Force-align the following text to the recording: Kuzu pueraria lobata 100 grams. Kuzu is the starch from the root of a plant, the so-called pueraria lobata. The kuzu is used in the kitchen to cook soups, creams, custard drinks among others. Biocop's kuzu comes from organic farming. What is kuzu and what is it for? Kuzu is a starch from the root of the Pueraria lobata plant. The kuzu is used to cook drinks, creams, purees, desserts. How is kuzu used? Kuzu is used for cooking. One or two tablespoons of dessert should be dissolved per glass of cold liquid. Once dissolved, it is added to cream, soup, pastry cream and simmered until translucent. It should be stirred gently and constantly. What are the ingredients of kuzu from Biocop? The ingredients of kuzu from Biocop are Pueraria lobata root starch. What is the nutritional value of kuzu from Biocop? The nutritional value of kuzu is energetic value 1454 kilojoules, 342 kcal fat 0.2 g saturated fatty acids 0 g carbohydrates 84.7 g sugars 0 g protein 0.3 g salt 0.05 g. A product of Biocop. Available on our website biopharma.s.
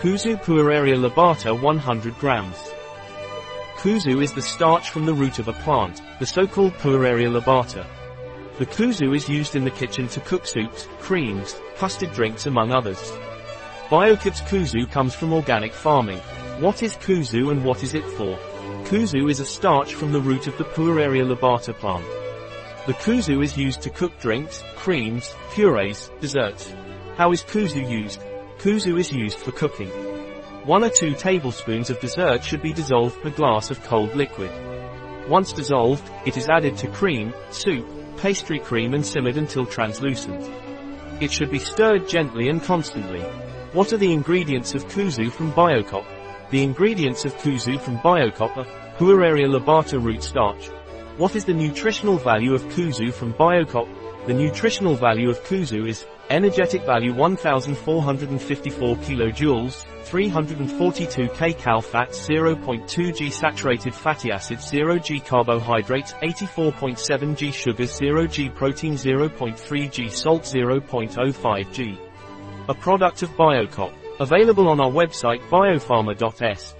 Kuzu 0.00 0.40
pueraria 0.44 0.96
lobata 0.96 1.60
100 1.60 2.18
grams. 2.20 2.56
Kuzu 3.78 4.22
is 4.22 4.32
the 4.32 4.40
starch 4.40 4.90
from 4.90 5.04
the 5.06 5.12
root 5.12 5.40
of 5.40 5.48
a 5.48 5.52
plant, 5.52 6.02
the 6.20 6.26
so-called 6.26 6.72
pueraria 6.74 7.28
lobata. 7.28 7.84
The 8.58 8.66
kuzu 8.66 9.16
is 9.16 9.28
used 9.28 9.56
in 9.56 9.64
the 9.64 9.72
kitchen 9.72 10.06
to 10.06 10.20
cook 10.20 10.46
soups, 10.46 10.86
creams, 11.00 11.56
custard 11.78 12.12
drinks 12.12 12.46
among 12.46 12.70
others. 12.70 13.10
Biocop's 13.88 14.40
kuzu 14.42 14.88
comes 14.92 15.16
from 15.16 15.32
organic 15.32 15.72
farming. 15.72 16.20
What 16.60 16.84
is 16.84 16.94
kuzu 16.94 17.50
and 17.50 17.64
what 17.64 17.82
is 17.82 17.94
it 17.94 18.04
for? 18.04 18.38
Kuzu 18.84 19.28
is 19.28 19.40
a 19.40 19.44
starch 19.44 19.94
from 19.94 20.12
the 20.12 20.20
root 20.20 20.46
of 20.46 20.56
the 20.58 20.64
Pueraria 20.64 21.26
lobata 21.26 21.74
plant. 21.74 22.06
The 22.86 22.94
kuzu 22.94 23.42
is 23.42 23.56
used 23.56 23.82
to 23.82 23.90
cook 23.90 24.16
drinks, 24.20 24.62
creams, 24.76 25.34
purees, 25.50 26.08
desserts. 26.20 26.72
How 27.16 27.32
is 27.32 27.42
kuzu 27.42 27.90
used? 27.90 28.22
Kuzu 28.58 28.98
is 28.98 29.12
used 29.12 29.38
for 29.38 29.52
cooking. 29.52 29.88
One 30.64 30.82
or 30.82 30.90
two 30.90 31.14
tablespoons 31.14 31.90
of 31.90 32.00
dessert 32.00 32.42
should 32.42 32.60
be 32.60 32.72
dissolved 32.72 33.22
per 33.22 33.30
glass 33.30 33.70
of 33.70 33.80
cold 33.84 34.16
liquid. 34.16 34.50
Once 35.28 35.52
dissolved, 35.52 36.10
it 36.26 36.36
is 36.36 36.48
added 36.48 36.76
to 36.78 36.88
cream, 36.88 37.32
soup, 37.50 37.86
pastry 38.16 38.58
cream 38.58 38.94
and 38.94 39.06
simmered 39.06 39.36
until 39.36 39.64
translucent. 39.64 40.50
It 41.20 41.30
should 41.30 41.52
be 41.52 41.60
stirred 41.60 42.08
gently 42.08 42.48
and 42.48 42.60
constantly. 42.60 43.22
What 43.74 43.92
are 43.92 43.96
the 43.96 44.12
ingredients 44.12 44.74
of 44.74 44.88
kuzu 44.88 45.30
from 45.30 45.52
Biocop? 45.52 46.04
The 46.50 46.64
ingredients 46.64 47.24
of 47.24 47.36
kuzu 47.36 47.78
from 47.80 47.98
Biocop 47.98 48.56
are 48.56 48.66
Pueraria 48.98 49.46
lobata 49.46 50.02
root 50.02 50.24
starch. 50.24 50.66
What 51.16 51.36
is 51.36 51.44
the 51.44 51.54
nutritional 51.54 52.16
value 52.16 52.54
of 52.54 52.64
kuzu 52.64 53.12
from 53.12 53.34
Biocop? 53.34 53.88
The 54.26 54.34
nutritional 54.34 54.96
value 54.96 55.30
of 55.30 55.38
kuzu 55.44 55.86
is 55.86 56.04
energetic 56.30 56.84
value 56.84 57.12
1454 57.14 58.96
kilojoules, 58.96 59.84
342 60.04 61.28
kcal 61.28 61.84
fat 61.84 62.10
0.2 62.10 63.16
g 63.16 63.30
saturated 63.30 63.94
fatty 63.94 64.30
acids 64.32 64.66
0 64.68 64.98
g 64.98 65.20
carbohydrates 65.20 66.12
84.7 66.14 67.36
g 67.36 67.50
sugars 67.50 67.94
0 67.94 68.26
g 68.26 68.48
protein 68.48 68.94
0.3 68.94 69.90
g 69.90 70.08
salt 70.08 70.42
0.05 70.42 71.72
g. 71.72 71.98
A 72.68 72.74
product 72.74 73.22
of 73.22 73.30
Biocop. 73.30 73.92
Available 74.20 74.68
on 74.68 74.80
our 74.80 74.90
website 74.90 75.40
biopharma.s. 75.48 76.74